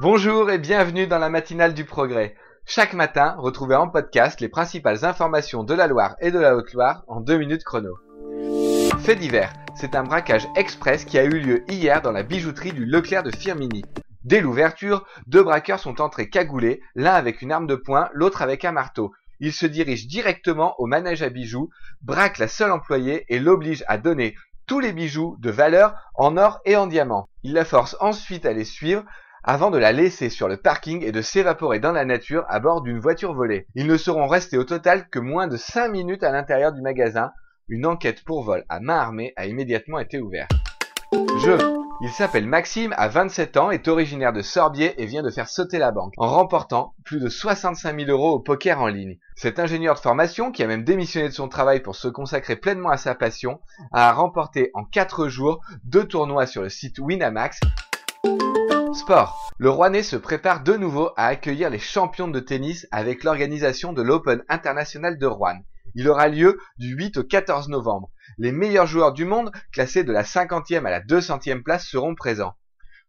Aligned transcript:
Bonjour 0.00 0.48
et 0.48 0.58
bienvenue 0.58 1.08
dans 1.08 1.18
la 1.18 1.28
matinale 1.28 1.74
du 1.74 1.84
progrès. 1.84 2.36
Chaque 2.64 2.92
matin, 2.92 3.34
retrouvez 3.36 3.74
en 3.74 3.88
podcast 3.88 4.40
les 4.40 4.48
principales 4.48 5.04
informations 5.04 5.64
de 5.64 5.74
la 5.74 5.88
Loire 5.88 6.14
et 6.20 6.30
de 6.30 6.38
la 6.38 6.54
Haute-Loire 6.54 7.02
en 7.08 7.20
deux 7.20 7.36
minutes 7.36 7.64
chrono. 7.64 7.98
Fait 9.00 9.16
divers, 9.16 9.52
c'est 9.74 9.96
un 9.96 10.04
braquage 10.04 10.46
express 10.54 11.04
qui 11.04 11.18
a 11.18 11.24
eu 11.24 11.40
lieu 11.40 11.64
hier 11.68 12.00
dans 12.00 12.12
la 12.12 12.22
bijouterie 12.22 12.70
du 12.70 12.86
Leclerc 12.86 13.24
de 13.24 13.34
Firmini. 13.34 13.84
Dès 14.22 14.40
l'ouverture, 14.40 15.04
deux 15.26 15.42
braqueurs 15.42 15.80
sont 15.80 16.00
entrés 16.00 16.30
cagoulés, 16.30 16.80
l'un 16.94 17.14
avec 17.14 17.42
une 17.42 17.50
arme 17.50 17.66
de 17.66 17.74
poing, 17.74 18.08
l'autre 18.12 18.40
avec 18.40 18.64
un 18.64 18.72
marteau. 18.72 19.12
Ils 19.40 19.52
se 19.52 19.66
dirigent 19.66 20.06
directement 20.06 20.76
au 20.78 20.86
manège 20.86 21.24
à 21.24 21.28
bijoux, 21.28 21.70
braquent 22.02 22.38
la 22.38 22.46
seule 22.46 22.70
employée 22.70 23.24
et 23.28 23.40
l'obligent 23.40 23.84
à 23.88 23.98
donner 23.98 24.36
tous 24.68 24.78
les 24.78 24.92
bijoux 24.92 25.34
de 25.40 25.50
valeur 25.50 25.96
en 26.14 26.36
or 26.36 26.60
et 26.64 26.76
en 26.76 26.86
diamant. 26.86 27.28
Ils 27.42 27.54
la 27.54 27.64
forcent 27.64 27.96
ensuite 27.98 28.46
à 28.46 28.52
les 28.52 28.64
suivre 28.64 29.02
avant 29.44 29.70
de 29.70 29.78
la 29.78 29.92
laisser 29.92 30.30
sur 30.30 30.48
le 30.48 30.56
parking 30.56 31.02
et 31.04 31.12
de 31.12 31.22
s'évaporer 31.22 31.80
dans 31.80 31.92
la 31.92 32.04
nature 32.04 32.44
à 32.48 32.60
bord 32.60 32.82
d'une 32.82 33.00
voiture 33.00 33.34
volée. 33.34 33.66
Ils 33.74 33.86
ne 33.86 33.96
seront 33.96 34.26
restés 34.26 34.58
au 34.58 34.64
total 34.64 35.08
que 35.08 35.18
moins 35.18 35.46
de 35.46 35.56
5 35.56 35.88
minutes 35.88 36.22
à 36.22 36.32
l'intérieur 36.32 36.72
du 36.72 36.82
magasin. 36.82 37.32
Une 37.68 37.86
enquête 37.86 38.24
pour 38.24 38.44
vol 38.44 38.64
à 38.68 38.80
main 38.80 38.96
armée 38.96 39.32
a 39.36 39.46
immédiatement 39.46 39.98
été 39.98 40.20
ouverte. 40.20 40.50
Jeu. 41.38 41.58
Il 42.00 42.10
s'appelle 42.10 42.46
Maxime, 42.46 42.94
a 42.96 43.08
27 43.08 43.56
ans, 43.56 43.70
est 43.72 43.88
originaire 43.88 44.32
de 44.32 44.40
Sorbier 44.40 44.94
et 45.02 45.06
vient 45.06 45.24
de 45.24 45.30
faire 45.30 45.48
sauter 45.48 45.78
la 45.78 45.90
banque 45.90 46.12
en 46.16 46.28
remportant 46.28 46.94
plus 47.04 47.18
de 47.18 47.28
65 47.28 47.98
000 47.98 48.10
euros 48.10 48.34
au 48.34 48.38
poker 48.38 48.80
en 48.80 48.86
ligne. 48.86 49.18
Cet 49.34 49.58
ingénieur 49.58 49.96
de 49.96 50.00
formation, 50.00 50.52
qui 50.52 50.62
a 50.62 50.68
même 50.68 50.84
démissionné 50.84 51.28
de 51.28 51.34
son 51.34 51.48
travail 51.48 51.80
pour 51.80 51.96
se 51.96 52.06
consacrer 52.06 52.54
pleinement 52.54 52.90
à 52.90 52.98
sa 52.98 53.16
passion, 53.16 53.60
a 53.92 54.12
remporté 54.12 54.70
en 54.74 54.84
4 54.84 55.26
jours 55.26 55.60
deux 55.82 56.04
tournois 56.04 56.46
sur 56.46 56.62
le 56.62 56.68
site 56.68 57.00
Winamax 57.00 57.58
Le 59.58 59.70
Rouennais 59.70 60.02
se 60.02 60.16
prépare 60.16 60.62
de 60.62 60.74
nouveau 60.74 61.10
à 61.16 61.26
accueillir 61.26 61.70
les 61.70 61.78
champions 61.78 62.28
de 62.28 62.40
tennis 62.40 62.86
avec 62.90 63.22
l'organisation 63.22 63.92
de 63.92 64.02
l'Open 64.02 64.42
International 64.48 65.18
de 65.18 65.26
Rouen. 65.26 65.60
Il 65.94 66.08
aura 66.08 66.28
lieu 66.28 66.58
du 66.78 66.94
8 66.94 67.18
au 67.18 67.24
14 67.24 67.68
novembre. 67.68 68.10
Les 68.38 68.50
meilleurs 68.50 68.86
joueurs 68.86 69.12
du 69.12 69.24
monde, 69.24 69.52
classés 69.72 70.04
de 70.04 70.12
la 70.12 70.24
50e 70.24 70.84
à 70.84 70.90
la 70.90 71.00
200e 71.00 71.62
place, 71.62 71.86
seront 71.86 72.14
présents. 72.14 72.54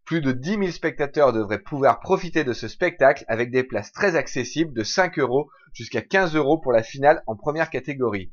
Plus 0.05 0.21
de 0.21 0.31
10 0.31 0.49
000 0.51 0.67
spectateurs 0.71 1.33
devraient 1.33 1.61
pouvoir 1.61 1.99
profiter 1.99 2.43
de 2.43 2.53
ce 2.53 2.67
spectacle 2.67 3.25
avec 3.27 3.51
des 3.51 3.63
places 3.63 3.91
très 3.91 4.15
accessibles 4.15 4.73
de 4.73 4.83
5 4.83 5.17
euros 5.19 5.49
jusqu'à 5.73 6.01
15 6.01 6.35
euros 6.35 6.59
pour 6.59 6.71
la 6.71 6.83
finale 6.83 7.23
en 7.25 7.35
première 7.35 7.69
catégorie. 7.69 8.31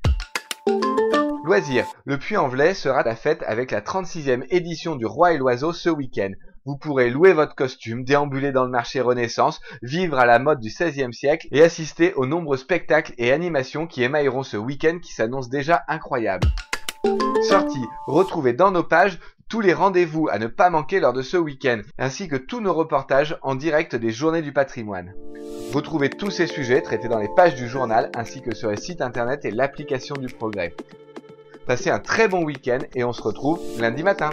Loisirs. 1.47 1.87
Le 2.07 2.19
Puy-en-Velay 2.19 2.75
sera 2.75 3.05
la 3.05 3.15
fête 3.15 3.45
avec 3.47 3.71
la 3.71 3.81
36e 3.81 4.45
édition 4.51 4.97
du 4.97 5.07
Roi 5.07 5.33
et 5.33 5.39
l'Oiseau 5.39 5.73
ce 5.73 5.89
week-end. 5.89 6.33
Vous 6.65 6.77
pourrez 6.77 7.09
louer 7.09 7.35
votre 7.35 7.55
costume, 7.55 8.03
déambuler 8.03 8.51
dans 8.51 8.65
le 8.65 8.71
marché 8.71 9.01
Renaissance, 9.01 9.61
vivre 9.81 10.19
à 10.19 10.27
la 10.27 10.41
mode 10.41 10.59
du 10.59 10.71
XVIe 10.71 11.15
siècle 11.15 11.47
et 11.53 11.63
assister 11.63 12.13
aux 12.15 12.27
nombreux 12.27 12.57
spectacles 12.57 13.15
et 13.17 13.31
animations 13.31 13.87
qui 13.87 14.03
émailleront 14.03 14.43
ce 14.43 14.57
week-end 14.57 14.99
qui 15.01 15.13
s'annonce 15.13 15.49
déjà 15.49 15.85
incroyable. 15.87 16.49
Sortie, 17.43 17.87
retrouvez 18.09 18.53
dans 18.53 18.73
nos 18.73 18.83
pages 18.83 19.21
tous 19.49 19.61
les 19.61 19.73
rendez-vous 19.73 20.27
à 20.29 20.41
ne 20.41 20.49
pas 20.49 20.69
manquer 20.69 20.99
lors 20.99 21.13
de 21.13 21.23
ce 21.23 21.37
week-end, 21.37 21.81
ainsi 21.97 22.27
que 22.27 22.35
tous 22.35 22.61
nos 22.61 22.75
reportages 22.75 23.39
en 23.43 23.55
direct 23.55 23.95
des 23.95 24.11
journées 24.11 24.43
du 24.43 24.53
patrimoine. 24.53 25.15
Retrouvez 25.73 26.11
tous 26.11 26.33
ces 26.33 26.49
sujets 26.49 26.83
traités 26.83 27.07
dans 27.07 27.21
les 27.21 27.31
pages 27.37 27.55
du 27.55 27.69
journal 27.69 28.11
ainsi 28.17 28.43
que 28.43 28.53
sur 28.53 28.69
les 28.69 28.77
sites 28.79 29.01
internet 29.01 29.45
et 29.45 29.53
l'application 29.53 30.17
du 30.17 30.27
progrès. 30.27 30.75
Passez 31.67 31.91
un 31.91 31.99
très 31.99 32.29
bon 32.29 32.45
week-end 32.45 32.79
et 32.95 33.03
on 33.03 33.13
se 33.13 33.21
retrouve 33.21 33.61
lundi 33.81 34.05
matin. 34.05 34.31